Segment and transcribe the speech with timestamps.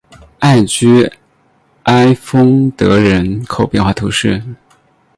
[0.39, 1.11] 艾居
[1.83, 4.41] 埃丰德人口变化图示